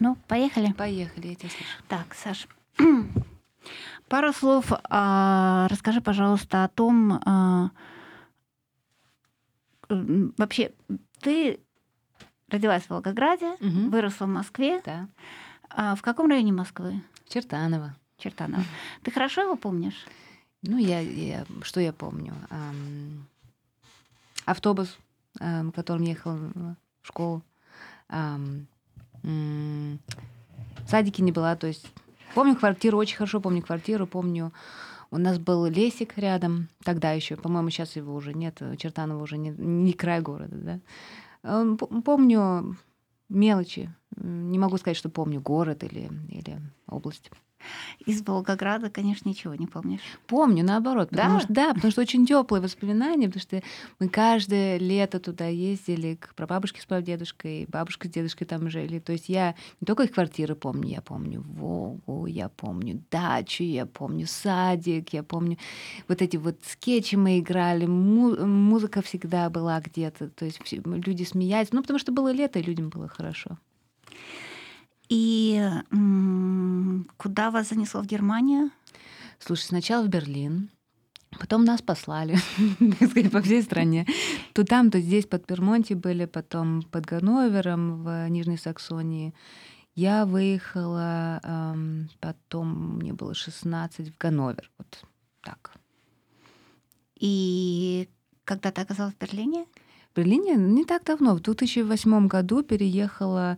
[0.00, 0.72] Ну, поехали.
[0.72, 1.70] Поехали, я тебя слышу.
[1.88, 2.46] Так, Саш,
[4.08, 4.72] пару слов.
[4.90, 7.70] а, расскажи, пожалуйста, о том, а,
[9.88, 10.72] вообще,
[11.20, 11.60] ты
[12.48, 13.90] родилась в Волгограде, Мгм.
[13.90, 14.80] выросла в Москве.
[14.84, 15.08] Да.
[15.70, 17.02] А в каком районе Москвы?
[17.28, 17.94] Чертанова.
[18.18, 18.62] Чертаново.
[19.02, 20.06] Ты хорошо его помнишь?
[20.62, 22.34] Ну, я, я- что я помню?
[24.44, 24.96] Автобус,
[25.74, 26.76] которым ехал в
[27.06, 27.42] школу.
[28.08, 28.66] М,
[29.24, 31.86] в садике не была, то есть
[32.34, 34.52] помню квартиру, очень хорошо помню квартиру, помню,
[35.10, 39.50] у нас был лесик рядом, тогда еще, по-моему, сейчас его уже нет, Чертанова уже не,
[39.50, 40.80] не край города,
[41.42, 41.76] да.
[41.76, 42.76] П- Помню
[43.28, 47.30] мелочи, не могу сказать, что помню город или, или область.
[48.06, 50.00] Из Волгограда, конечно, ничего не помнишь.
[50.26, 51.10] Помню, наоборот.
[51.10, 51.40] Потому Да?
[51.40, 53.62] что, да, потому что очень теплые воспоминания, потому что
[54.00, 58.98] мы каждое лето туда ездили к прабабушке с прадедушкой, бабушка с дедушкой там жили.
[58.98, 63.86] То есть я не только их квартиры помню, я помню Волгу, я помню дачу, я
[63.86, 65.58] помню садик, я помню
[66.08, 71.72] вот эти вот скетчи мы играли, му- музыка всегда была где-то, то есть люди смеялись,
[71.72, 73.58] ну потому что было лето, и людям было хорошо.
[75.08, 75.60] И
[75.90, 78.70] м, куда вас занесло в Германию?
[79.38, 80.70] Слушай, сначала в Берлин,
[81.38, 82.36] потом нас послали,
[82.98, 84.06] так сказать, по всей стране.
[84.52, 89.34] То там, то здесь, под Пермонти были, потом под Ганновером в Нижней Саксонии.
[89.94, 94.70] Я выехала, эм, потом мне было 16 в Ганновер.
[94.78, 95.04] Вот
[95.42, 95.72] так.
[97.16, 98.08] И
[98.44, 99.66] когда ты оказалась в Берлине?
[100.12, 103.56] В Берлине не так давно, в 2008 году переехала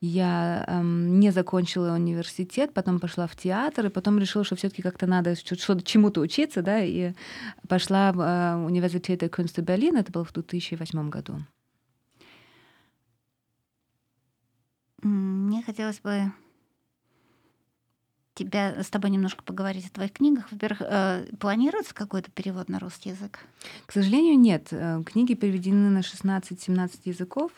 [0.00, 5.06] я эм, не закончила университет, потом пошла в театр, и потом решила, что все-таки как-то
[5.06, 7.12] надо чему-то учиться, да, и
[7.68, 11.36] пошла в э, университет Кюнста Берлин, это было в 2008 году.
[15.02, 16.32] Мне хотелось бы
[18.34, 20.50] тебя с тобой немножко поговорить о твоих книгах.
[20.50, 23.40] Во-первых, э, планируется какой-то перевод на русский язык?
[23.84, 24.68] К сожалению, нет.
[24.70, 27.52] Э, Книги переведены на 16-17 языков.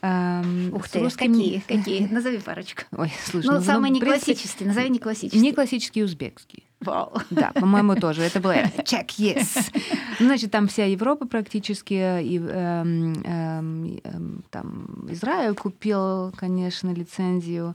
[0.00, 2.06] Эм, Ух ты, русским- какие, какие?
[2.06, 2.82] Назови парочку.
[2.96, 4.64] Ой, слушай, Ну, ну, самый ну, не принципе, классический.
[4.64, 5.40] Назови не классический.
[5.40, 6.64] Не классический узбекский.
[6.80, 7.12] Вау.
[7.30, 8.22] Да, по-моему, тоже.
[8.22, 9.72] Это было check, yes.
[10.20, 17.74] Значит, там вся Европа практически, и эм, эм, эм, там Израиль купил, конечно, лицензию.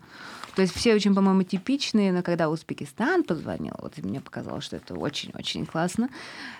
[0.56, 4.94] То есть все очень, по-моему, типичные, но когда Узбекистан позвонил, вот мне показалось, что это
[4.94, 6.10] очень-очень классно.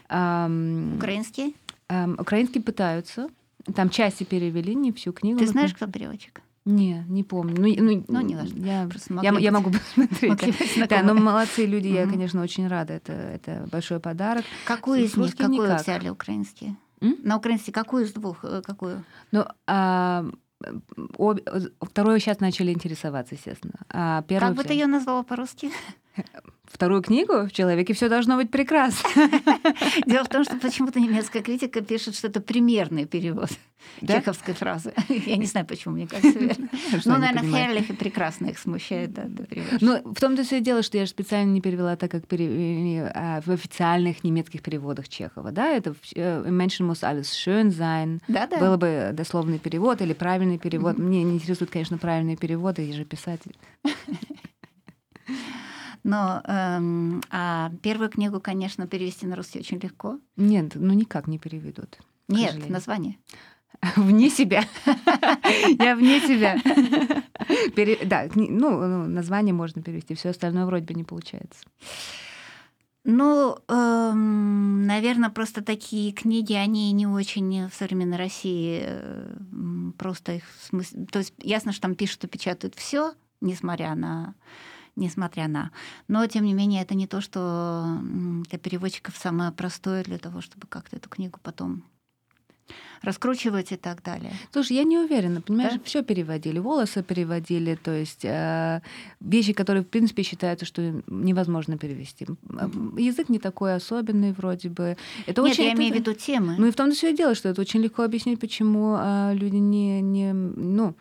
[0.10, 1.56] Эм, Украинский?
[1.90, 3.30] эм, Украинские пытаются.
[3.76, 5.40] Там части перевели, не всю книгу.
[5.40, 6.42] Ты знаешь, кто переводчик?
[6.66, 7.56] Не, не помню.
[7.58, 8.58] Ну, ну, Ну, не важно.
[8.64, 8.88] Я,
[9.22, 10.40] я, могли я быть- могу посмотреть.
[10.90, 10.98] да.
[10.98, 12.94] быть но молодцы люди, я, конечно, очень рада.
[12.94, 14.46] Это, это большой подарок.
[14.66, 15.36] Какую из них?
[15.36, 15.82] Какую никак.
[15.82, 16.76] взяли украинские?
[17.02, 17.18] М?
[17.24, 18.46] На украинский какую из двух?
[18.46, 19.04] э, Какую?
[19.34, 20.26] Ну, а,
[21.18, 21.44] обе-
[21.82, 23.74] вторую сейчас начали интересоваться, естественно.
[23.90, 25.70] А первую Как бы ты ее назвала по-русски?
[26.66, 29.08] Вторую книгу в «Человеке все должно быть прекрасно».
[30.08, 33.50] Дело в том, что почему-то немецкая критика пишет, что это примерный перевод
[34.02, 34.16] Да?
[34.16, 34.92] чеховской фразы.
[35.10, 36.70] Я не знаю, почему, мне кажется, верно.
[37.06, 37.44] Ну, наверное.
[37.44, 39.28] Херлих и прекрасно их смущает, да.
[39.82, 43.42] Ну, в том-то все и дело, что я же специально не перевела так, как а,
[43.42, 45.52] в официальных немецких переводах Чехова.
[45.52, 48.20] Да, это э, «Menschen muss alles schön sein».
[48.28, 48.58] Да-да.
[48.58, 50.98] Было бы дословный перевод или правильный перевод.
[50.98, 53.56] Мне не интересуют, конечно, правильные переводы, я же писатель.
[56.04, 60.20] Но эм, а первую книгу, конечно, перевести на русский очень легко.
[60.36, 61.98] Нет, ну никак не переведут.
[62.28, 62.74] Нет, сожалению.
[62.74, 63.18] название.
[63.96, 64.64] Вне себя.
[65.80, 66.58] Я вне себя.
[68.06, 71.64] Да, ну, ну, название можно перевести, все остальное вроде бы не получается.
[73.06, 79.36] Ну, наверное, просто такие книги, они не очень в современной России э,
[79.98, 81.06] просто их смысл.
[81.12, 84.36] То есть ясно, что там пишут и печатают все, несмотря на
[84.96, 85.72] несмотря на.
[86.08, 87.98] Но, тем не менее, это не то, что
[88.50, 91.84] для переводчиков самое простое для того, чтобы как-то эту книгу потом
[93.02, 94.32] раскручивать и так далее.
[94.54, 95.80] Слушай, я не уверена, понимаешь, Да?
[95.84, 98.82] все переводили, волосы переводили, то есть э,
[99.20, 102.26] вещи, которые, в принципе, считаются, что невозможно перевести.
[102.50, 104.96] М, Язык не такой особенный вроде бы.
[105.26, 106.56] Это Нет, очень, я это- имею в виду темы.
[106.58, 109.58] Ну и в том-то все и дело, что это очень легко объяснить, почему а, люди
[109.58, 110.32] не, не...
[110.32, 110.96] Ну,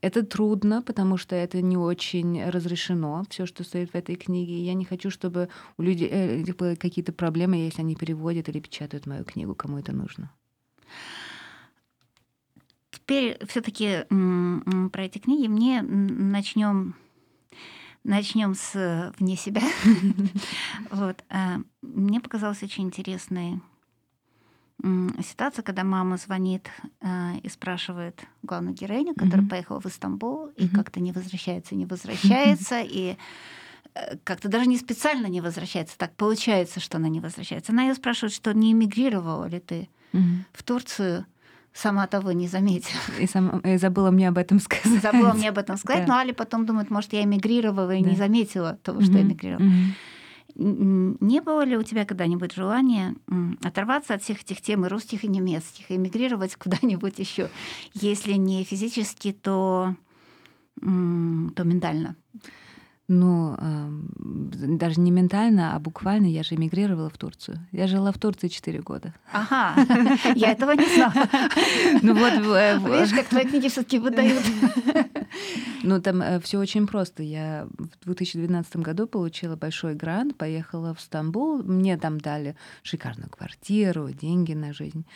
[0.00, 4.62] это трудно, потому что это не очень разрешено, все, что стоит в этой книге.
[4.64, 9.06] Я не хочу, чтобы у людей э, были какие-то проблемы, если они переводят или печатают
[9.06, 10.32] мою книгу, кому это нужно.
[12.90, 14.04] Теперь все-таки
[14.92, 16.94] про эти книги мне начнем
[18.04, 19.62] начнем с э, вне себя.
[20.90, 21.24] Вот.
[21.28, 23.60] а, Мне показалось очень интересной
[25.22, 26.68] ситуация, когда мама звонит
[27.00, 29.48] э, и спрашивает главную героиню, которая mm-hmm.
[29.48, 30.54] поехала в Истамбул mm-hmm.
[30.56, 33.16] и как-то не возвращается, не возвращается, и
[33.94, 37.72] э, как-то даже не специально не возвращается, так получается, что она не возвращается.
[37.72, 40.44] Она ее спрашивает, что не эмигрировала ли ты mm-hmm.
[40.52, 41.26] в Турцию,
[41.72, 43.00] сама того не заметила.
[43.18, 45.02] И, сам, и забыла мне об этом сказать.
[45.02, 46.14] Забыла мне об этом сказать, да.
[46.14, 48.10] но Али потом думает, может, я эмигрировала и да.
[48.10, 49.22] не заметила того, что mm-hmm.
[49.22, 49.66] эмигрировала.
[49.66, 49.92] Mm-hmm.
[50.58, 53.14] Не было ли у тебя когда-нибудь желания
[53.62, 57.48] оторваться от всех этих тем и русских, и немецких, и эмигрировать куда-нибудь еще,
[57.94, 59.94] если не физически, то,
[60.80, 60.84] то
[61.64, 62.16] ментально?
[63.10, 67.58] Ну, э, даже не ментально, а буквально я же эмигрировала в Турцию.
[67.72, 69.14] Я жила в Турции 4 года.
[69.32, 69.74] Ага,
[70.34, 71.14] я этого не знала.
[72.02, 74.44] Ну вот, видишь, как твои книги все-таки выдают.
[75.88, 77.22] Ну, там э, все очень просто.
[77.22, 77.66] Я
[78.02, 81.62] в 2012 году получила большой грант, поехала в Стамбул.
[81.62, 85.06] Мне там дали шикарную квартиру, деньги на жизнь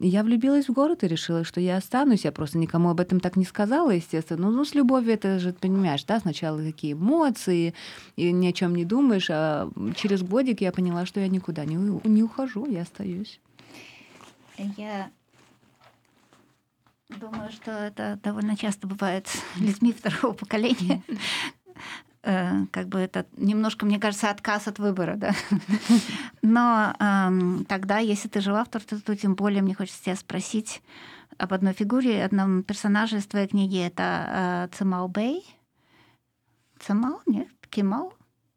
[0.00, 2.24] я влюбилась в город и решила, что я останусь.
[2.24, 4.48] Я просто никому об этом так не сказала, естественно.
[4.48, 7.74] Ну, ну с любовью это же, понимаешь, да, сначала какие эмоции,
[8.14, 11.74] и ни о чем не думаешь, а через годик я поняла, что я никуда не,
[12.08, 13.40] не ухожу, я остаюсь.
[14.76, 15.10] Я
[17.08, 21.02] думаю, что это довольно часто бывает с людьми второго поколения,
[22.22, 25.32] Э, как бы это немножко, мне кажется, отказ от выбора, да.
[26.42, 30.82] Но эм, тогда, если ты жила в Турции, то тем более мне хочется тебя спросить
[31.38, 33.78] об одной фигуре, одном персонаже из твоей книги.
[33.78, 35.46] Это э, Цемал Бей.
[36.80, 37.22] Цемал?
[37.26, 37.48] Нет?
[37.70, 38.12] Кемал?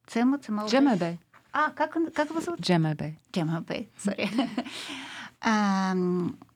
[0.08, 0.40] Цема?
[0.40, 1.20] Цемал Джема Бей.
[1.54, 2.62] А, как, он, как его зовут?
[2.62, 3.20] Джема Бей.
[3.32, 4.30] Джема Бей, сори.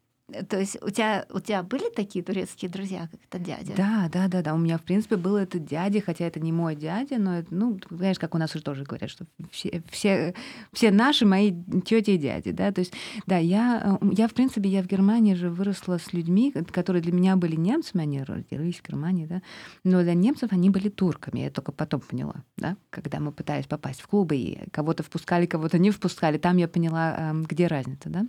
[0.50, 3.74] То есть у тебя, у тебя были такие турецкие друзья, как этот дядя?
[3.78, 4.56] Да, да, да, да.
[4.56, 8.18] У меня, в принципе, был этот дядя, хотя это не мой дядя, но, ну, знаешь,
[8.18, 10.34] как у нас уже тоже говорят, что все, все,
[10.74, 11.54] все наши мои
[11.86, 12.72] тети и дяди, да.
[12.72, 12.94] То есть,
[13.28, 17.14] да, я, э, я, в принципе, я в Германии же выросла с людьми, которые для
[17.14, 19.44] меня были немцами, они родились в Германии, да,
[19.84, 24.02] но для немцев они были турками, я только потом поняла, да, когда мы пытались попасть
[24.02, 28.26] в клубы, и кого-то впускали, кого-то не впускали, там я поняла, эм, где разница, да.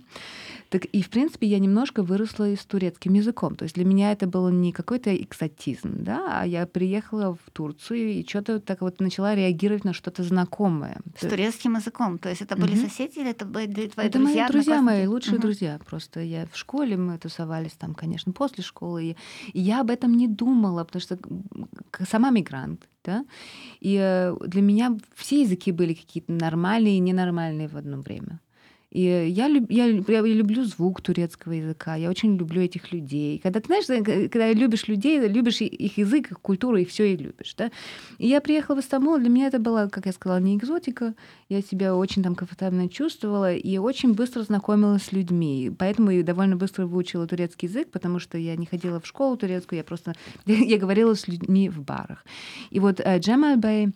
[0.69, 3.55] Так и, в принципе, я немножко немножко выросла и с турецким языком.
[3.55, 8.09] То есть для меня это был не какой-то экзотизм, да, а я приехала в Турцию
[8.09, 10.99] и что-то так вот начала реагировать на что-то знакомое.
[11.19, 12.17] С турецким языком?
[12.17, 12.87] То есть это были угу.
[12.87, 14.45] соседи или это были твои это друзья?
[14.45, 15.41] Это мои друзья, мои лучшие угу.
[15.41, 15.79] друзья.
[15.85, 19.15] Просто я в школе, мы тусовались там, конечно, после школы.
[19.53, 21.17] И, я об этом не думала, потому что
[22.09, 23.25] сама мигрант, да,
[23.79, 28.39] и э, для меня все языки были какие-то нормальные и ненормальные в одно время.
[28.91, 33.37] И я, я, я люблю звук турецкого языка, я очень люблю этих людей.
[33.39, 37.53] Когда ты знаешь, когда любишь людей, любишь их язык, их культуру, и все и любишь.
[37.55, 37.69] Да?
[38.17, 41.15] И я приехала в Стамбул, для меня это было, как я сказала, не экзотика.
[41.49, 45.69] Я себя очень там комфортабельно чувствовала и очень быстро знакомилась с людьми.
[45.77, 49.77] Поэтому я довольно быстро выучила турецкий язык, потому что я не ходила в школу турецкую,
[49.77, 50.13] я просто
[50.45, 52.25] я говорила с людьми в барах.
[52.69, 53.91] И вот э, Джемаль Бэй,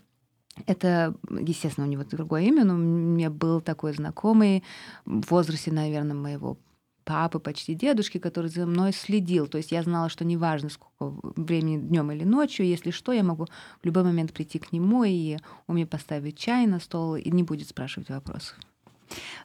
[0.66, 4.64] это, естественно, у него другое имя, но у меня был такой знакомый
[5.06, 6.58] в возрасте, наверное, моего
[7.04, 9.48] папы, почти дедушки, который за мной следил.
[9.48, 13.48] То есть я знала, что неважно, сколько времени днем или ночью, если что, я могу
[13.82, 15.38] в любой момент прийти к нему, и
[15.68, 18.58] он мне поставит чай на стол и не будет спрашивать вопросов.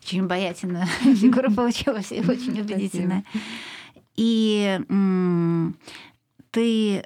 [0.03, 3.25] Очень обаятельная фигура получилась и очень убедительная.
[4.17, 4.81] И
[6.51, 7.05] ты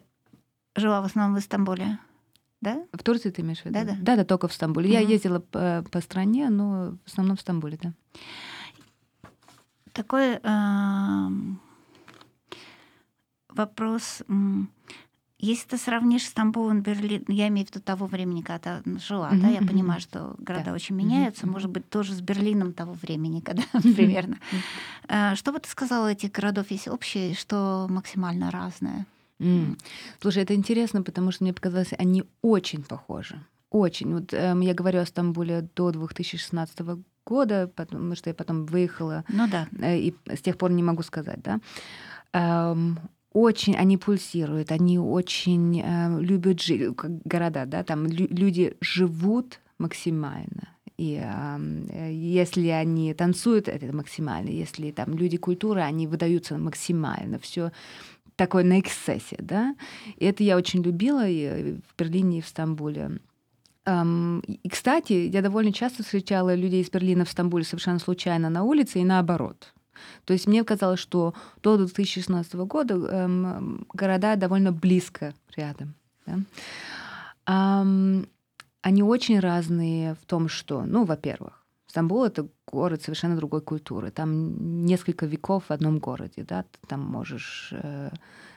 [0.77, 1.99] жила в основном в Истамбуле?
[2.61, 2.83] Да?
[2.93, 3.75] В Турции ты имеешь в виду?
[3.75, 3.97] Да, да.
[4.01, 4.89] Да, да, только в Стамбуле.
[4.89, 4.95] Угу.
[4.95, 7.93] Я ездила по, по стране, но в основном в Стамбуле, да.
[9.93, 11.29] Такой э,
[13.49, 14.23] вопрос.
[15.39, 19.41] Если ты сравнишь Стамбул и Берлин, я имею в виду того времени, когда жила, mm-hmm.
[19.41, 20.73] да, я понимаю, что города да.
[20.75, 21.51] очень меняются, mm-hmm.
[21.51, 24.39] может быть, тоже с Берлином того времени, когда примерно.
[25.09, 29.07] Э, что бы ты сказала, этих городов есть общее, что максимально разное?
[29.41, 29.79] Mm.
[30.21, 33.37] Слушай, это интересно, потому что мне показалось, они очень похожи.
[33.71, 34.15] Очень.
[34.15, 36.81] Вот эм, я говорю о Стамбуле до 2016
[37.25, 39.25] года, потому что я потом выехала.
[39.29, 39.67] Ну да.
[39.81, 41.61] Э, и с тех пор не могу сказать, да.
[42.33, 42.99] Эм,
[43.33, 49.61] очень они пульсируют, они очень э, любят жить, как города, да, там лю- люди живут
[49.79, 50.69] максимально.
[51.01, 54.51] И э, если они танцуют, это максимально.
[54.51, 57.39] Если там люди культуры, они выдаются максимально.
[57.39, 57.71] Все
[58.41, 59.77] такой на эксцессе, да.
[60.17, 63.19] И это я очень любила и в Берлине, и в Стамбуле.
[63.87, 69.01] И, кстати, я довольно часто встречала людей из Берлина в Стамбуле совершенно случайно на улице
[69.01, 69.75] и наоборот.
[70.25, 75.95] То есть мне казалось, что до 2016 года эм, города довольно близко рядом.
[76.25, 76.39] Да?
[77.47, 78.27] Эм,
[78.81, 81.60] они очень разные в том, что, ну, во-первых,
[81.91, 84.13] Стамбул— это город совершенно другой культуры.
[84.13, 88.11] Там несколько веков в одном городе, да, ты там можешь э,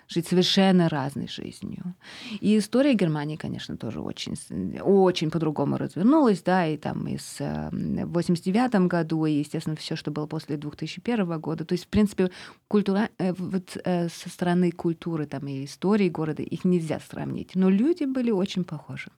[0.08, 1.96] жить совершенно разной жизнью.
[2.42, 4.36] И история Германии, конечно, тоже очень,
[4.82, 9.96] очень по-другому развернулась, да, и там и с, э, в 89 году, и, естественно, все,
[9.96, 11.66] что было после 2001 года.
[11.66, 12.30] То есть, в принципе,
[12.68, 17.56] культура, э, вот э, со стороны культуры там, и истории города их нельзя сравнить.
[17.56, 19.10] Но люди были очень похожи.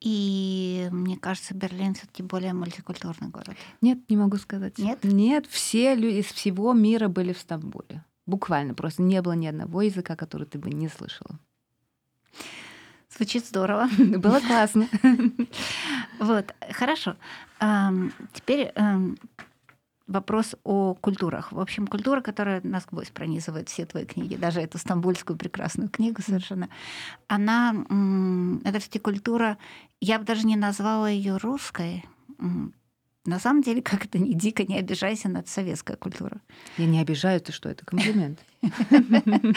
[0.00, 3.56] И мне кажется, Берлин все-таки более мультикультурный город.
[3.80, 4.78] Нет, не могу сказать.
[4.78, 5.00] Нет?
[5.02, 8.04] Нет, все люди из всего мира были в Стамбуле.
[8.26, 11.38] Буквально просто не было ни одного языка, который ты бы не слышала.
[13.16, 13.88] Звучит здорово.
[13.98, 14.88] Было классно.
[16.20, 17.14] Вот, хорошо.
[18.32, 18.72] Теперь
[20.08, 21.52] вопрос о культурах.
[21.52, 26.68] В общем, культура, которая насквозь пронизывает все твои книги, даже эту стамбульскую прекрасную книгу совершенно,
[27.28, 27.74] она,
[28.64, 29.58] это все культура,
[30.00, 32.04] я бы даже не назвала ее русской,
[33.28, 36.40] на самом деле, как это ни дико, не обижайся над советской культурой.
[36.76, 38.40] Я не обижаю, ты что, это комплимент.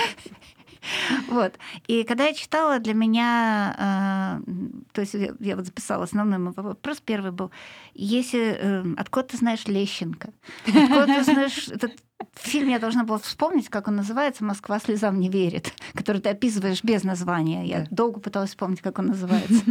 [1.28, 1.54] Вот.
[1.86, 4.52] И когда я читала, для меня, э,
[4.94, 7.52] то есть я, я вот записала основной мой вопрос, первый был,
[7.94, 10.34] если, э, откуда ты знаешь Лещенко?
[10.66, 11.94] Откуда ты знаешь этот
[12.34, 16.84] фильм я должна была вспомнить, как он называется «Москва слезам не верит», который ты описываешь
[16.84, 17.66] без названия.
[17.66, 19.64] Я долго пыталась вспомнить, как он называется.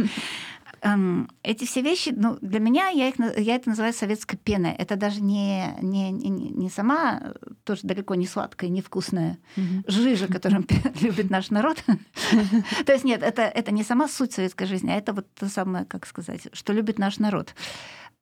[1.43, 4.71] Эти все вещи, ну, для меня я, их, я это называю советской пеной.
[4.71, 7.33] Это даже не, не, не, не сама,
[7.63, 9.83] тоже далеко не сладкая, невкусная mm-hmm.
[9.85, 10.65] жижа, которым
[11.01, 11.83] любит наш народ.
[12.85, 15.85] То есть нет, это, это не сама суть советской жизни, а это вот то самое,
[15.85, 17.53] как сказать, что любит наш народ.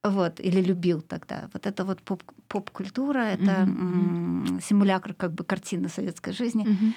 [0.04, 1.50] Вот, или любил тогда.
[1.54, 4.62] Вот это вот поп- поп-культура, это mm-hmm.
[4.62, 6.66] симулятор как бы картины советской жизни.
[6.66, 6.94] Mm-hmm.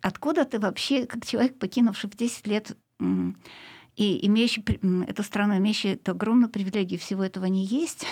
[0.00, 2.76] Откуда ты вообще, как человек, покинувший в 10 лет
[4.00, 4.64] и имеющий
[5.06, 8.06] эту страну, имеющий эту огромную привилегию, всего этого не есть.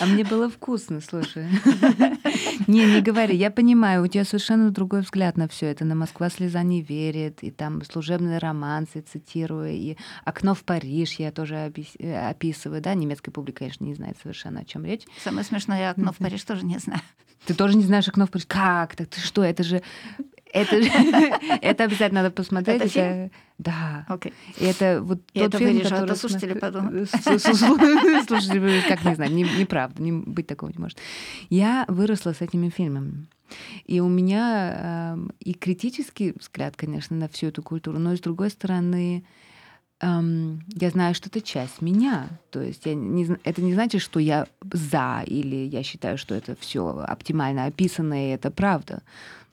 [0.00, 1.48] А мне было вкусно, слушай.
[2.68, 5.84] Не, не говори, я понимаю, у тебя совершенно другой взгляд на все это.
[5.84, 11.32] На Москва слеза не верит, и там служебные романсы, цитирую, и окно в Париж я
[11.32, 15.02] тоже э, описываю, да, немецкая публика, конечно, не знает совершенно, о чем речь.
[15.24, 17.00] Самое смешное, я окно в Париж тоже не знаю.
[17.46, 18.46] Ты тоже не знаешь окно в Париж?
[18.46, 18.94] Как?
[18.94, 19.42] Так ты что?
[19.42, 19.82] Это же
[20.52, 20.76] это,
[21.62, 22.82] это обязательно надо посмотреть.
[22.82, 23.30] Это фильм?
[23.58, 24.06] Да.
[24.08, 24.32] Okay.
[24.58, 26.12] И это вот И тот это фильм, вырежу, который...
[26.12, 27.10] а слушатели подумают.
[28.26, 30.98] Слушатели, как не знаю, неправда, не, быть такого не может.
[31.50, 33.26] Я выросла с этими фильмами.
[33.84, 38.20] И у меня э, и критический взгляд, конечно, на всю эту культуру, но и с
[38.20, 39.24] другой стороны,
[40.00, 42.28] э, я знаю, что это часть меня.
[42.50, 46.56] То есть я не, это не значит, что я за или я считаю, что это
[46.60, 49.02] все оптимально описано и это правда.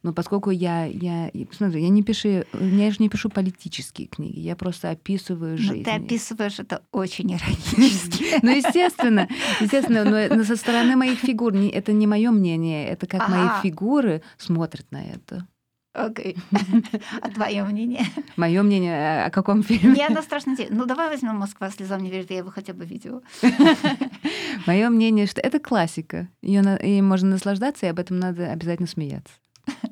[0.07, 4.55] Но поскольку я, я, смотри, я не пишу, я же не пишу политические книги, я
[4.55, 5.79] просто описываю жизнь.
[5.79, 8.39] Но ты описываешь это очень иронически.
[8.41, 9.27] Ну, естественно,
[9.59, 14.89] естественно, но со стороны моих фигур это не мое мнение, это как мои фигуры смотрят
[14.91, 15.45] на это.
[15.91, 16.37] Окей.
[17.21, 18.05] А твое мнение?
[18.37, 19.89] Мое мнение о каком фильме?
[19.89, 20.55] Мне оно страшно.
[20.69, 23.21] Ну, давай возьмем «Москва слезам не верит», я его хотя бы видела.
[24.67, 26.29] Мое мнение, что это классика.
[26.41, 29.33] Ее можно наслаждаться, и об этом надо обязательно смеяться.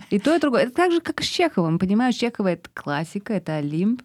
[0.10, 0.64] И то, и другое.
[0.64, 1.80] Это так же, как с Чеховым.
[1.80, 4.02] Понимаешь, Чехова— это классика, это Олимп.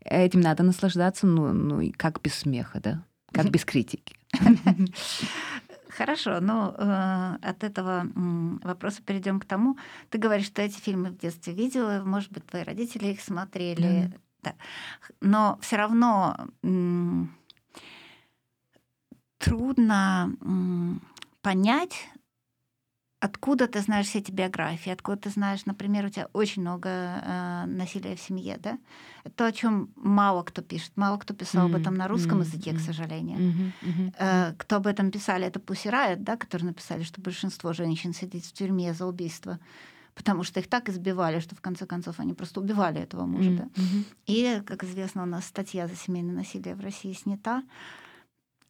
[0.00, 3.02] Этим надо наслаждаться, ну, ну и как без смеха, да?
[3.32, 4.16] Как без критики.
[5.96, 9.78] Хорошо, но э, от этого э, вопроса перейдем к тому.
[10.10, 14.04] Ты говоришь, что эти фильмы в детстве видела, может быть, твои родители их смотрели.
[14.04, 14.20] Mm.
[14.42, 14.54] Да.
[15.22, 17.24] Но все равно э,
[19.38, 21.06] трудно э,
[21.40, 22.08] понять,
[23.20, 27.64] откуда ты знаешь все эти биографии, откуда ты знаешь, например, у тебя очень много э,
[27.66, 28.78] насилия в семье, да?
[29.36, 31.74] То, о чем мало кто пишет, мало кто писал mm-hmm.
[31.74, 32.44] об этом на русском mm-hmm.
[32.44, 33.38] языке, к сожалению.
[33.38, 33.72] Mm-hmm.
[33.82, 34.14] Mm-hmm.
[34.18, 38.44] Э, кто об этом писали, это Пусси Райот, да, которые написали, что большинство женщин сидит
[38.44, 39.58] в тюрьме за убийство
[40.14, 43.50] потому что их так избивали, что в конце концов они просто убивали этого мужа.
[43.50, 43.70] Mm-hmm.
[43.76, 43.82] Да?
[44.24, 47.62] И, как известно, у нас статья за семейное насилие в России снята.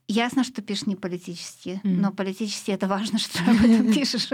[0.09, 1.97] Ясно, что пишешь не политически, mm-hmm.
[1.97, 4.29] но политически это важно, что ты об этом пишешь.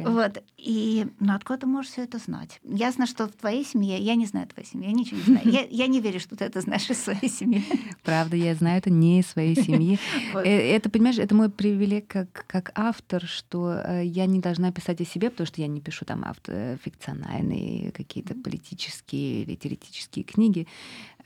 [0.00, 0.42] Вот.
[0.56, 2.60] И ну, откуда ты можешь все это знать?
[2.64, 5.48] Ясно, что в твоей семье, я не знаю твоей семьи, я ничего не знаю.
[5.56, 7.64] Я, я не верю, что ты это знаешь из своей семьи.
[8.02, 9.98] Правда, я знаю это не из своей семьи.
[10.34, 15.00] Э, это, понимаешь, это мой привилег как, как автор, что э, я не должна писать
[15.00, 20.66] о себе, потому что я не пишу там автор, фикциональные какие-то политические или теоретические книги.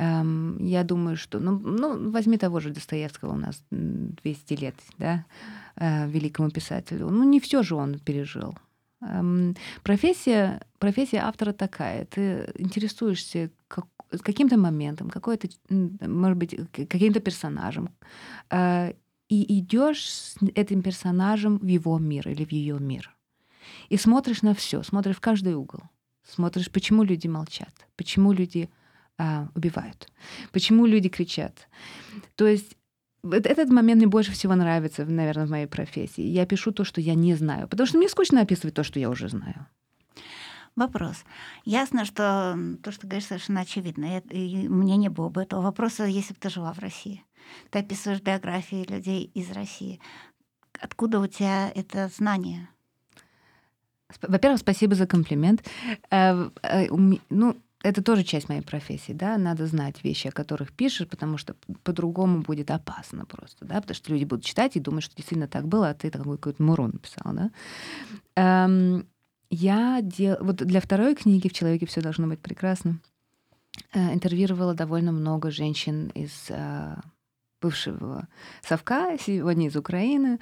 [0.00, 5.26] Эм, я думаю, что, ну, ну, возьми того же Достоевского, у нас 200 лет, да,
[5.76, 7.10] э, великому писателю.
[7.10, 8.54] Ну, не все же он пережил.
[9.02, 12.06] Эм, профессия, профессия автора такая.
[12.06, 13.84] Ты интересуешься, как,
[14.22, 17.90] каким-то моментом, какой-то, может быть, каким-то персонажем,
[18.50, 18.94] э,
[19.28, 23.14] и идешь с этим персонажем в его мир или в ее мир.
[23.90, 25.80] И смотришь на все, смотришь в каждый угол.
[26.26, 28.70] Смотришь, почему люди молчат, почему люди
[29.20, 30.08] а, убивают,
[30.50, 31.68] почему люди кричат.
[32.36, 32.76] То есть
[33.22, 36.22] этот момент мне больше всего нравится, наверное, в моей профессии.
[36.22, 39.10] Я пишу то, что я не знаю, потому что мне скучно описывать то, что я
[39.10, 39.66] уже знаю.
[40.74, 41.24] Вопрос.
[41.66, 44.22] Ясно, что то, что говоришь, совершенно очевидно.
[44.30, 47.22] И мне не было бы этого вопроса, если бы ты жила в России.
[47.70, 50.00] Ты описываешь биографии людей из России.
[50.80, 52.70] Откуда у тебя это знание?
[54.22, 55.62] Во-первых, спасибо за комплимент.
[56.10, 56.86] Э, э,
[57.28, 61.56] ну, это тоже часть моей профессии, да, надо знать вещи, о которых пишешь, потому что
[61.82, 65.66] по-другому будет опасно просто, да, потому что люди будут читать и думать, что действительно так
[65.66, 67.50] было, а ты такой какой-то мурон написал, да.
[68.36, 69.06] Эм,
[69.50, 70.36] я дел...
[70.40, 72.98] вот для второй книги «В человеке все должно быть прекрасно»
[73.92, 76.50] э, интервьюировала довольно много женщин из
[77.62, 78.26] бывшего
[78.62, 80.38] совка, сегодня из Украины.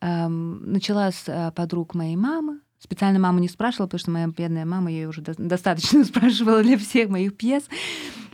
[0.00, 4.90] Эм, начала с подруг моей мамы, Специально маму не спрашивала, потому что моя бедная мама
[4.90, 7.64] ее уже достаточно спрашивала для всех моих пьес.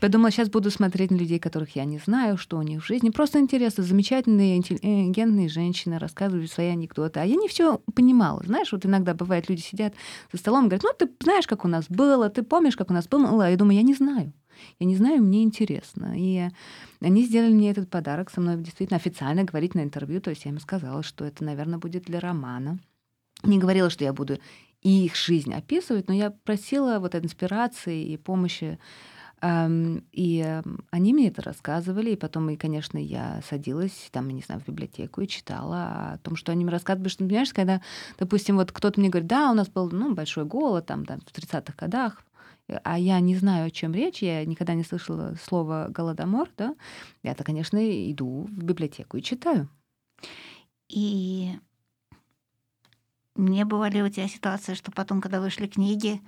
[0.00, 3.10] Подумала, сейчас буду смотреть на людей, которых я не знаю, что у них в жизни.
[3.10, 7.18] Просто интересно, замечательные, интеллигентные женщины рассказывают свои анекдоты.
[7.18, 8.40] А я не все понимала.
[8.46, 9.94] Знаешь, вот иногда бывает, люди сидят
[10.32, 12.94] за столом и говорят, ну, ты знаешь, как у нас было, ты помнишь, как у
[12.94, 13.50] нас было.
[13.50, 14.32] Я думаю, я не знаю.
[14.78, 16.14] Я не знаю, мне интересно.
[16.16, 16.48] И
[17.00, 20.20] они сделали мне этот подарок со мной действительно официально говорить на интервью.
[20.20, 22.78] То есть я им сказала, что это, наверное, будет для романа
[23.42, 24.38] не говорила, что я буду
[24.82, 28.78] их жизнь описывать, но я просила вот инспирации и помощи.
[29.44, 34.66] И они мне это рассказывали, и потом, и, конечно, я садилась там, не знаю, в
[34.66, 37.08] библиотеку и читала о том, что они мне рассказывали.
[37.08, 37.82] Что, понимаешь, когда,
[38.18, 41.38] допустим, вот кто-то мне говорит, да, у нас был ну, большой голод там, там в
[41.38, 42.22] 30-х годах,
[42.82, 46.74] а я не знаю, о чем речь, я никогда не слышала слова голодомор, да,
[47.22, 47.78] я-то, конечно,
[48.10, 49.68] иду в библиотеку и читаю.
[50.88, 51.52] И
[53.36, 56.20] не бывали у тебя ситуации, что потом, когда вышли книги,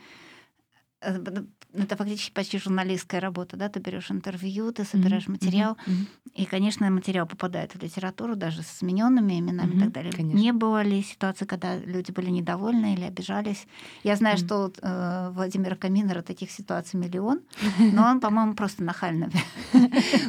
[1.01, 5.31] это фактически почти журналистская работа, да, ты берешь интервью, ты собираешь mm-hmm.
[5.45, 6.33] материал, mm-hmm.
[6.35, 9.77] и, конечно, материал попадает в литературу даже с смененными именами mm-hmm.
[9.77, 10.13] и так далее.
[10.13, 10.39] Конечно.
[10.39, 13.67] Не было ли ситуации, когда люди были недовольны или обижались?
[14.03, 14.47] Я знаю, mm-hmm.
[14.47, 17.41] что э, Владимира Каминера таких ситуаций миллион,
[17.79, 19.29] но он, по-моему, просто нахальный.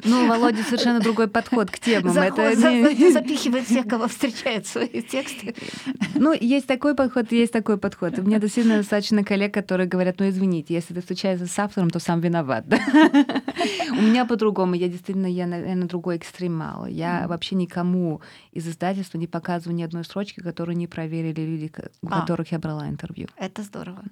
[0.04, 2.14] Ну, Володя совершенно другой подход к темам.
[2.14, 5.56] Запихивает всех, кого встречает свои тексты.
[6.16, 8.18] Ну, есть такой подход, есть такой подход.
[8.20, 11.90] У меня действительно достаточно коллег, которые говорят, ну, извините, если ты случайно общается с автором,
[11.90, 12.66] то сам виноват.
[13.92, 14.76] У меня по-другому.
[14.76, 16.86] Я действительно, я, наверное, другой экстремал.
[16.86, 22.08] Я вообще никому из издательства не показываю ни одной строчки, которую не проверили люди, у
[22.08, 22.22] а.
[22.22, 23.28] которых я брала интервью.
[23.36, 24.04] Это здорово.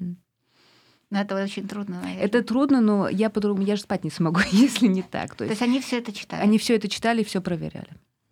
[1.10, 2.26] Но это очень трудно, наверное.
[2.26, 5.36] Это трудно, но я по-другому, я же спать не смогу, если не так.
[5.36, 6.42] То есть, То есть они все это читали?
[6.42, 7.90] Они все это читали и все проверяли.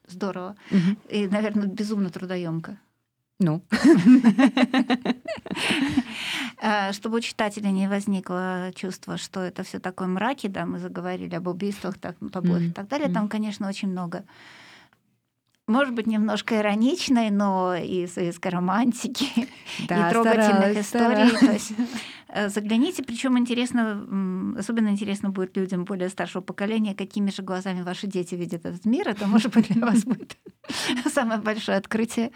[0.07, 0.55] Здорово.
[0.71, 0.97] Угу.
[1.09, 2.77] И, наверное, безумно трудоемко.
[3.39, 3.61] Ну.
[6.61, 11.35] Э, чтобы у читателя не возникло чувство, что это все такое мраки, да, мы заговорили
[11.35, 14.23] об убийствах, так, побоях и так далее, там, конечно, очень много
[15.67, 19.47] может быть, немножко ироничной, но и советской романтики,
[19.87, 21.31] да, и трогательных историй.
[21.31, 21.73] То есть,
[22.27, 28.05] э, загляните, причем интересно, особенно интересно будет людям более старшего поколения, какими же глазами ваши
[28.05, 29.09] дети видят этот мир.
[29.09, 30.37] Это, может быть, для вас будет
[31.11, 32.31] самое большое открытие.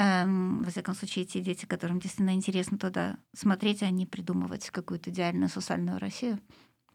[0.00, 5.10] Эм, во всяком случае, те дети, которым действительно интересно туда смотреть, а не придумывать какую-то
[5.10, 6.38] идеальную социальную Россию.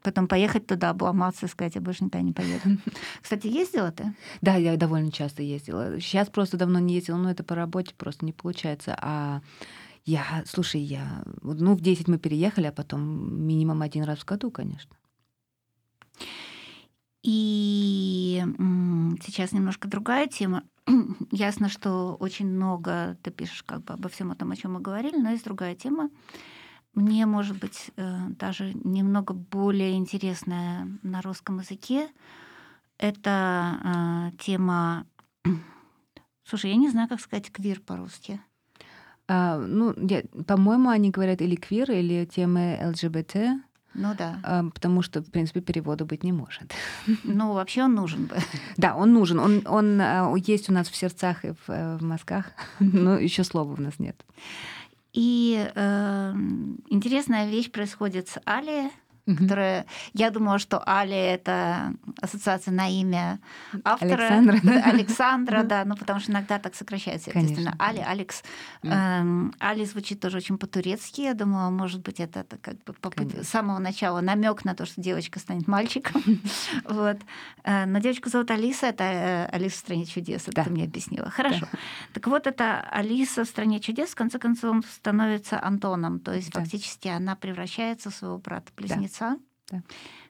[0.02, 2.78] Потом поехать туда, обломаться, сказать, я больше никогда не поеду.
[3.22, 4.14] Кстати, ездила ты?
[4.40, 6.00] Да, я довольно часто ездила.
[6.00, 8.96] Сейчас просто давно не ездила, но это по работе просто не получается.
[8.98, 9.42] А
[10.06, 14.50] я, слушай, я, ну, в 10 мы переехали, а потом минимум один раз в году,
[14.50, 14.96] конечно.
[17.22, 18.42] И
[19.22, 20.62] сейчас немножко другая тема.
[21.30, 25.16] Ясно, что очень много ты пишешь как бы обо всем этом, о чем мы говорили,
[25.16, 26.10] но есть другая тема.
[26.94, 32.08] Мне, может быть, э, даже немного более интересная на русском языке.
[32.98, 35.06] Это э, тема...
[36.44, 38.40] Слушай, я не знаю, как сказать квир по-русски.
[39.26, 39.94] А, ну,
[40.46, 43.36] по-моему, они говорят или квир, или темы ЛГБТ.
[43.94, 44.40] Ну да.
[44.42, 46.72] А, потому что, в принципе, перевода быть не может.
[47.24, 48.30] Ну, вообще он нужен.
[48.76, 49.38] Да, он нужен.
[49.38, 53.44] Он, он а, есть у нас в сердцах и в, э, в мозгах, но еще
[53.44, 54.24] слова у нас нет.
[55.12, 56.32] И э,
[56.90, 58.90] интересная вещь происходит с Али,
[59.26, 59.36] угу.
[59.36, 59.86] которая...
[60.12, 63.40] Я думала, что Али— это ассоциация на имя
[63.84, 64.12] автора.
[64.14, 64.82] Александра.
[64.84, 67.74] Александра, да, ну потому что иногда так сокращается, естественно.
[67.78, 68.42] Али, Алекс.
[68.82, 71.22] Эм, Али звучит тоже очень по-турецки.
[71.22, 72.94] Я думала, может быть, это, это как бы
[73.42, 76.22] с самого начала намек на то, что девочка станет мальчиком.
[76.84, 77.18] вот.
[77.64, 81.30] Э, но девочку зовут Алиса, это э, Алиса в стране чудес, это ты мне объяснила.
[81.30, 81.66] Хорошо.
[82.12, 86.20] Так вот, это Алиса в стране чудес, в конце концов, становится Антоном.
[86.20, 89.38] То есть фактически она превращается в своего брата-близнеца отца,
[89.70, 89.82] да.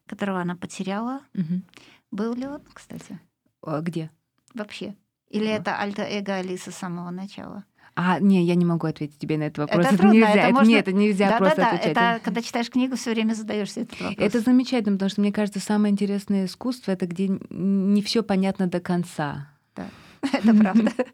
[0.06, 1.20] которого она потеряла.
[1.34, 1.62] Угу.
[2.10, 3.18] Был ли он, кстати?
[3.62, 4.10] А где?
[4.54, 4.94] Вообще.
[5.30, 5.56] Или а.
[5.56, 7.64] это альтер-эго Алисы с самого начала?
[7.96, 9.84] А, не, я не могу ответить тебе на этот вопрос.
[9.84, 10.34] Это, это трудно, нельзя.
[10.34, 10.70] Это, можно...
[10.70, 11.70] Нет, это нельзя да, просто да, да.
[11.70, 11.96] отвечать.
[11.96, 14.26] Это когда читаешь книгу, все время задаешься этот вопрос.
[14.26, 18.80] Это замечательно, потому что мне кажется, самое интересное искусство это где не все понятно до
[18.80, 19.48] конца.
[19.76, 19.86] Да.
[20.32, 20.92] Это правда.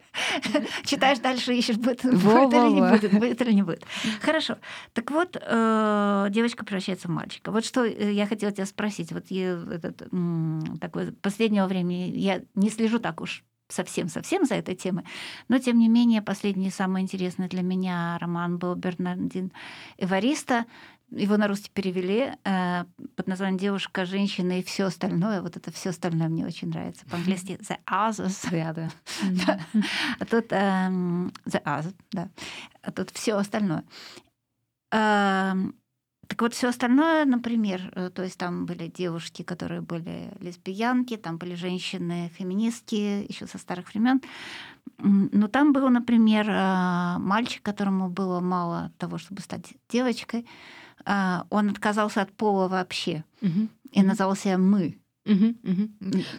[0.84, 3.84] Читаешь дальше, ищешь, будет, будет или не будет, будет или не будет.
[4.20, 4.58] Хорошо.
[4.92, 7.50] Так вот, э, девочка превращается в мальчика.
[7.50, 9.12] Вот что э, я хотела тебя спросить.
[9.12, 10.08] Вот этот,
[10.80, 15.04] такое последнего времени я не слежу так уж совсем-совсем за этой темой.
[15.48, 19.52] Но, тем не менее, последний самый интересный для меня роман был Бернардин
[19.98, 20.66] Эвариста.
[21.10, 22.84] Его на русский перевели э,
[23.16, 25.42] под названием «Девушка, женщина и все остальное».
[25.42, 27.04] Вот это все остальное мне очень нравится.
[27.06, 28.46] По-английски «the others».
[29.46, 29.84] Да, да.
[30.18, 30.88] А тут э,
[31.46, 32.28] «the others», да.
[32.82, 33.84] А тут все остальное.
[34.92, 35.54] Э,
[36.30, 41.38] так вот, все остальное, например, э, то есть там были девушки, которые были лесбиянки, там
[41.38, 44.22] были женщины-феминистки еще со старых времен.
[44.98, 50.46] Но там был, например, э, мальчик, которому было мало того, чтобы стать девочкой.
[51.06, 53.68] Э, он отказался от пола вообще угу.
[53.92, 54.98] и назвал себя мы.
[55.26, 55.90] Угу, угу.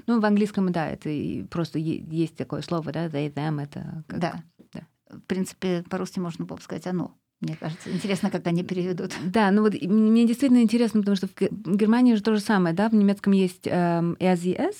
[0.07, 1.09] Ну, в английском, да, это
[1.49, 4.19] просто есть такое слово, да, they, them, это как...
[4.19, 4.43] Да.
[4.73, 4.81] да.
[5.09, 7.15] В принципе, по-русски можно было бы сказать оно.
[7.41, 9.13] Мне кажется, интересно, как они переведут.
[9.25, 12.89] Да, ну вот мне действительно интересно, потому что в Германии же то же самое, да,
[12.89, 14.75] в немецком есть эм, SES,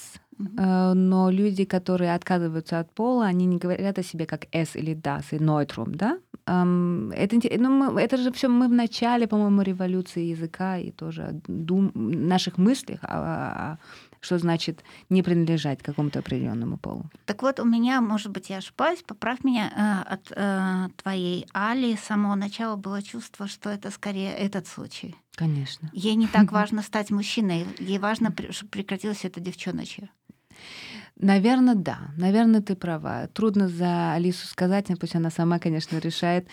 [0.57, 4.95] э, но люди, которые отказываются от пола, они не говорят о себе как S или
[4.95, 6.17] das и neutrum, да?
[6.45, 11.91] Это, ну, мы, это же все мы в начале, по-моему, революции языка и тоже дум,
[11.95, 13.77] наших мыслях о,
[14.21, 17.05] что значит не принадлежать какому-то определенному полу.
[17.25, 21.95] Так вот, у меня, может быть, я ошибаюсь, поправь меня, э, от э, твоей Али
[21.95, 25.15] с самого начала было чувство, что это скорее этот случай.
[25.35, 25.89] Конечно.
[25.93, 30.09] Ей не так важно стать мужчиной, ей важно, чтобы прекратилось это девчоночье.
[31.21, 31.99] Наверное, да.
[32.17, 33.27] Наверное, ты права.
[33.27, 36.47] Трудно за Алису сказать, пусть она сама, конечно, решает.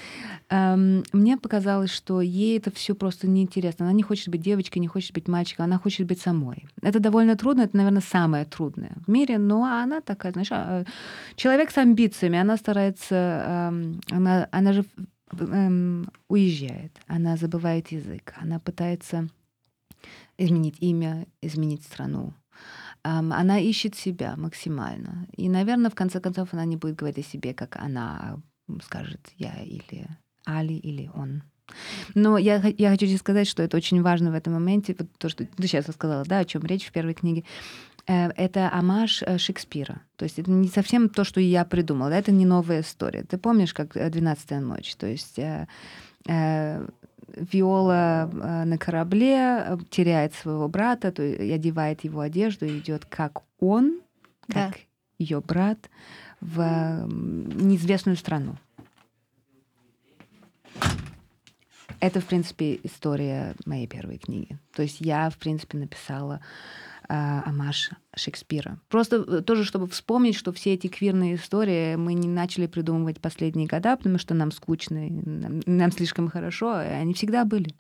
[0.51, 3.87] Эм, мне показалось, что ей это все просто неинтересно.
[3.87, 6.67] Она не хочет быть девочкой, не хочет быть мальчиком, она хочет быть самой.
[6.83, 10.85] Это довольно трудно, это, наверное, самое трудное в мире, но она такая, знаешь, а,
[11.37, 14.85] человек с амбициями, она старается, эм, она, она же
[15.33, 19.29] эм, уезжает, она забывает язык, она пытается
[20.37, 22.35] изменить имя, изменить страну
[23.09, 25.27] она ищет себя максимально.
[25.37, 28.41] И, наверное, в конце концов, она не будет говорить о себе, как она
[28.83, 30.09] скажет я или
[30.45, 31.43] Али или он.
[32.15, 35.29] Но я, я хочу тебе сказать, что это очень важно в этом моменте, вот то,
[35.29, 37.45] что ты сейчас рассказала, да, о чем речь в первой книге.
[38.07, 40.01] Э, это амаш э, Шекспира.
[40.17, 42.09] То есть это не совсем то, что я придумала.
[42.09, 43.23] Это не новая история.
[43.23, 44.95] Ты помнишь, как «Двенадцатая ночь»?
[44.97, 45.67] То есть э,
[47.37, 53.05] Виола э, на корабле э, теряет своего брата, то есть одевает его одежду и идет
[53.05, 54.01] как он,
[54.49, 54.79] как да.
[55.19, 55.91] ее брат,
[56.41, 58.57] в неизвестную страну.
[62.01, 64.57] Это, в принципе, история моей первой книги.
[64.75, 66.41] То есть я, в принципе, написала
[67.09, 68.81] амаш Шекспира.
[68.89, 73.67] Просто э, тоже, чтобы вспомнить, что все эти квирные истории мы не начали придумывать последние
[73.67, 77.75] года, потому что нам скучно, нам, нам слишком хорошо, и они всегда были.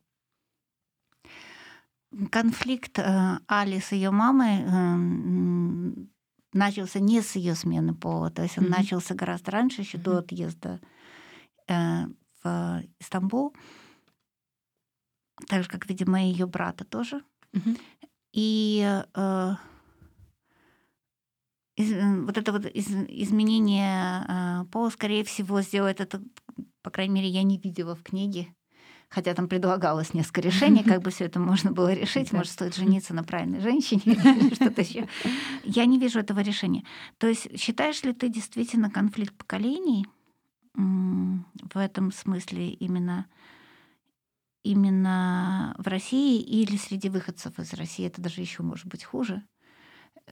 [2.30, 6.06] Конфликт э, Али с ее мамой э,
[6.54, 8.78] начался не с ее смены пола, то есть он mm-hmm.
[8.78, 10.02] начался гораздо раньше, еще mm-hmm.
[10.02, 10.80] до отъезда
[11.68, 12.06] э,
[12.42, 13.54] в Стамбул,
[15.48, 17.22] так же, как, видимо, и ее брата тоже.
[17.52, 17.78] Mm-hmm.
[18.32, 19.54] И э,
[21.76, 26.22] из, э, вот это вот из, изменение э, пола, скорее всего, сделает это,
[26.82, 28.48] по крайней мере, я не видела в книге.
[29.10, 32.30] Хотя там предлагалось несколько решений, как бы все это можно было решить.
[32.30, 35.08] Может, стоит жениться на правильной женщине или что-то еще.
[35.64, 36.84] Я не вижу этого решения.
[37.16, 40.06] То есть считаешь ли ты действительно конфликт поколений
[40.74, 43.26] в этом смысле именно
[44.62, 48.06] именно в России или среди выходцев из России.
[48.06, 49.44] Это даже еще может быть хуже.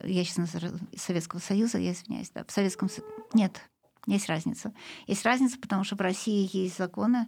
[0.03, 0.55] Я сейчас
[0.91, 2.43] из Советского Союза, я извиняюсь, да.
[2.45, 3.59] В Советском Союзе нет,
[4.05, 4.73] есть разница.
[5.07, 7.27] Есть разница, потому что в России есть законы,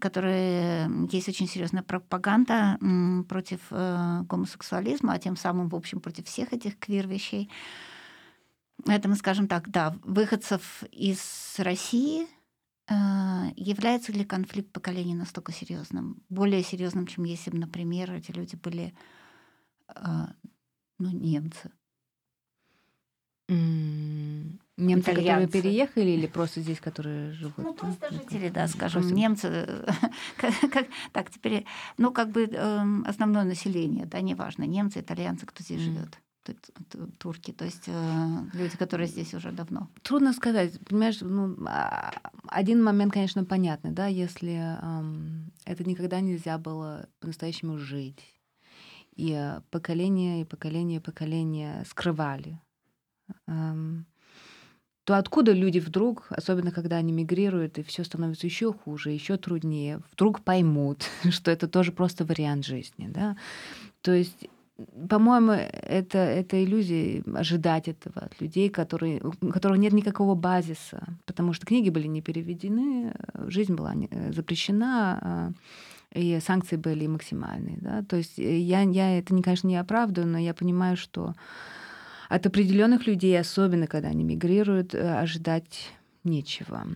[0.00, 2.78] которые есть очень серьезная пропаганда
[3.28, 7.50] против э, гомосексуализма, а тем самым, в общем, против всех этих квир-вещей.
[8.86, 12.28] Это мы скажем так, да, выходцев из России
[12.90, 18.94] является ли конфликт поколений настолько серьезным, более серьезным, чем если бы, например, эти люди были
[19.94, 20.26] э,
[20.98, 21.70] ну, немцы?
[23.48, 27.58] Немцы, которые переехали, или просто здесь, которые живут?
[27.58, 29.16] Ну, просто жители, да, скажем, просто...
[29.16, 29.84] немцы.
[30.36, 35.80] как, так, теперь, ну, как бы э, основное население, да, неважно, немцы, итальянцы, кто здесь
[35.80, 35.84] mm.
[35.84, 36.18] живет
[37.18, 39.88] турки, то есть э, люди, которые здесь уже давно?
[40.02, 40.78] Трудно сказать.
[40.86, 42.12] Понимаешь, ну, а,
[42.46, 48.34] один момент, конечно, понятный, да, если эм, это никогда нельзя было по-настоящему жить.
[49.16, 52.60] И поколение, и поколение, и поколение скрывали.
[53.46, 54.06] Эм,
[55.08, 60.02] то откуда люди вдруг, особенно когда они мигрируют, и все становится еще хуже, еще труднее,
[60.12, 63.34] вдруг поймут, что это тоже просто вариант жизни, да?
[64.02, 64.48] То есть
[65.08, 71.52] по-моему, это, это иллюзия ожидать этого от людей, которые, у которых нет никакого базиса, потому
[71.52, 73.12] что книги были не переведены,
[73.48, 73.94] жизнь была
[74.30, 75.52] запрещена, а,
[76.12, 77.78] и санкции были максимальные.
[77.80, 78.02] Да?
[78.02, 81.34] То есть я, я это, конечно, не оправдываю, но я понимаю, что
[82.28, 85.92] от определенных людей, особенно когда они мигрируют, э, ожидать
[86.24, 86.86] нечего.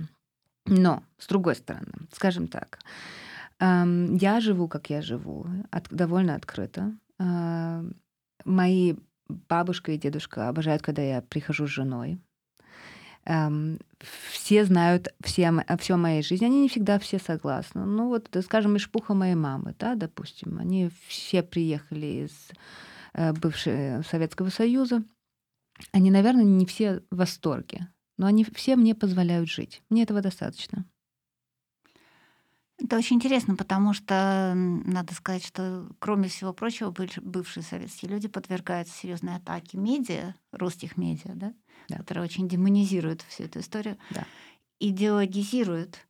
[0.67, 2.79] Но, с другой стороны, скажем так,
[3.59, 5.47] эм, я живу, как я живу,
[5.91, 6.93] довольно открыто.
[7.23, 7.85] Э,
[8.45, 8.95] мои
[9.29, 12.19] бабушка и дедушка обожают, когда я прихожу с женой.
[13.25, 13.79] Эм,
[14.33, 16.45] все знают все, о моей жизни.
[16.45, 17.85] Они не всегда все согласны.
[17.85, 20.59] Ну вот, скажем, Ишпуха моей мамы, да, допустим.
[20.59, 22.33] Они все приехали из
[23.15, 25.05] э, бывшего Советского Союза.
[25.93, 29.83] Они, наверное, не все в восторге, но они все мне позволяют жить.
[29.89, 30.85] Мне этого достаточно.
[32.85, 38.95] Это очень интересно, потому что надо сказать, что кроме всего прочего, бывшие советские люди подвергаются
[38.97, 41.55] серьезной атаке медиа, русских медиа, да,
[41.89, 41.99] да.
[41.99, 44.27] которые очень демонизируют всю эту историю, да.
[44.81, 46.07] идеологизируют.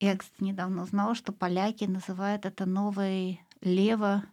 [0.00, 4.24] Я, кстати, недавно узнала, что поляки называют это новой лево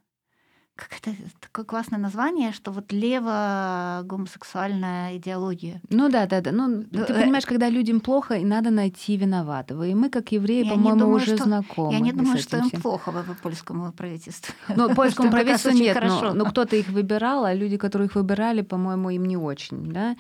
[0.82, 5.80] как это такое классное название, что вот лево гомосексуальная идеология.
[5.90, 6.52] Ну да, да, да.
[6.52, 9.88] Ну, ты э, понимаешь, когда людям плохо, и надо найти виноватого.
[9.88, 11.94] И мы, как евреи, по-моему, уже что, знакомы.
[11.94, 12.82] Я не думаю, что им всем.
[12.82, 14.54] плохо в польскому правительству.
[14.76, 19.12] Ну, польскому правительству нет, но, но кто-то их выбирал, а люди, которые их выбирали, по-моему,
[19.12, 19.92] им не очень.
[19.92, 20.16] Да?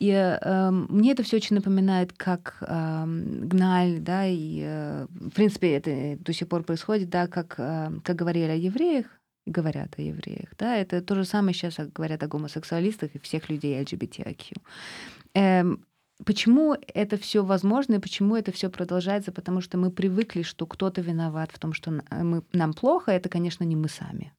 [0.00, 5.76] И э, мне это все очень напоминает, как э, Гналь, да, и, э, в принципе,
[5.76, 9.06] это до сих пор происходит, да, как, э, как говорили о евреях,
[9.46, 10.50] говорят о евреях.
[10.58, 10.76] Да?
[10.76, 14.56] Это то же самое сейчас говорят о гомосексуалистах и всех людей LGBTIQ.
[15.34, 15.84] Эм,
[16.24, 19.32] почему это все возможно и почему это все продолжается?
[19.32, 23.64] Потому что мы привыкли, что кто-то виноват в том, что мы, нам плохо, это, конечно,
[23.64, 24.32] не мы сами.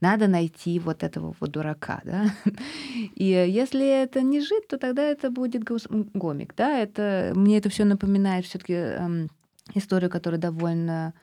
[0.00, 2.26] Надо найти вот этого вот дурака, да.
[3.14, 6.78] И если это не жить, то тогда это будет гомик, да.
[6.78, 9.28] Это мне это все напоминает все-таки эм,
[9.74, 11.14] историю, которая довольно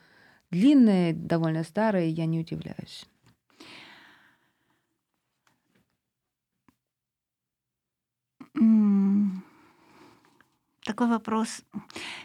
[0.50, 3.06] длинные, довольно старые, я не удивляюсь.
[10.86, 11.62] Такой вопрос.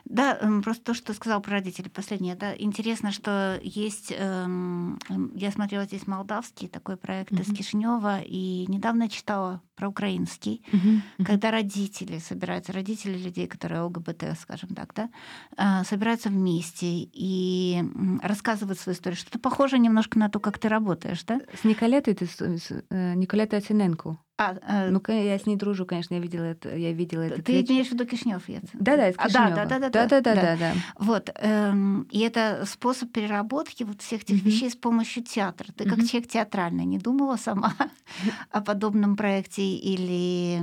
[0.06, 2.36] Да, эм, просто то, что сказал про родителей последнее.
[2.36, 5.00] Да, интересно, что есть, эм,
[5.34, 7.42] я смотрела здесь молдавский такой проект mm-hmm.
[7.42, 11.26] из Кишинева, и недавно читала про украинский, mm-hmm.
[11.26, 15.10] когда родители собираются, родители людей, которые ЛГБТ, скажем так, да,
[15.58, 17.84] э, собираются вместе и
[18.22, 19.18] рассказывают свою историю.
[19.18, 21.42] Что-то похоже немножко на то, как ты работаешь, да?
[21.60, 24.20] С Николетой ты, с, э, Николетой Осиненко.
[24.42, 26.76] А, э, ну, я с ней дружу, конечно, я видела это.
[26.76, 27.44] Я видела это.
[27.44, 28.42] Ты имеешь в виду Кишнев?
[28.74, 29.46] Да, да, из Кишинева.
[29.46, 30.74] А, да, да, да, да, да, да, да, да.
[30.98, 34.46] Вот, эм, и это способ переработки вот всех этих mm-hmm.
[34.46, 35.72] вещей с помощью театра.
[35.78, 35.90] Ты mm-hmm.
[35.90, 37.76] как человек театральный не думала сама
[38.50, 40.60] о подобном проекте или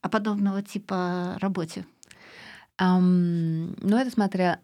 [0.00, 1.86] о подобного типа работе?
[2.80, 4.60] Um, ну, это смотря,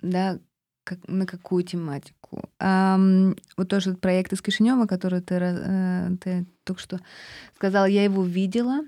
[0.00, 0.38] да,
[0.84, 2.48] как, на какую тематику.
[2.58, 7.00] Um, вот тоже проект из Кишинева, который ты, э, ты только что
[7.54, 8.80] сказала, я его видела.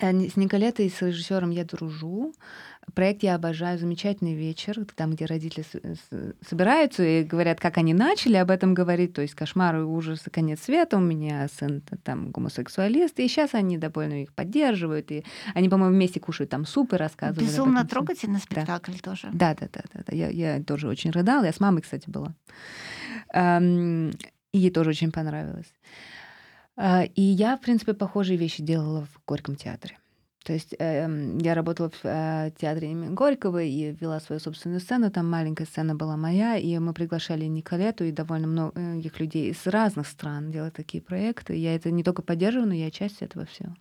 [0.00, 2.34] Э, с Николетой, с режиссером я дружу.
[2.94, 3.78] Проект я обожаю.
[3.78, 5.64] Замечательный вечер, там, где родители
[6.46, 9.14] собираются и говорят, как они начали об этом говорить.
[9.14, 10.98] То есть кошмар и ужас и конец света.
[10.98, 13.18] У меня сын там гомосексуалист.
[13.20, 15.10] И сейчас они довольно их поддерживают.
[15.12, 17.48] И они, по-моему, вместе кушают там суп и рассказывают.
[17.50, 19.10] Безумно трогательный спектакль да.
[19.10, 19.28] тоже.
[19.32, 20.00] Да, да, да, да.
[20.06, 20.14] да.
[20.14, 21.44] Я, я тоже очень рыдала.
[21.44, 22.34] Я с мамой, кстати, была.
[23.34, 25.72] И ей тоже очень понравилось.
[26.76, 29.98] А, и я, в принципе, похожие вещи делала в Горьком театре.
[30.44, 35.10] То есть э, я работала в э, театре имени Горького и вела свою собственную сцену.
[35.10, 40.06] Там маленькая сцена была моя, и мы приглашали Николету и довольно многих людей из разных
[40.06, 41.56] стран делать такие проекты.
[41.56, 43.74] Я это не только поддерживаю, но я часть этого всего.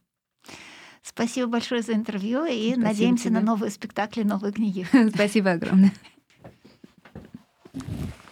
[1.02, 3.34] Спасибо большое за интервью и Спасибо надеемся тебе.
[3.34, 4.88] на новые спектакли, новые книги.
[5.14, 5.92] Спасибо огромное.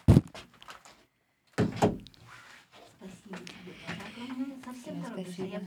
[5.14, 5.62] Спасибо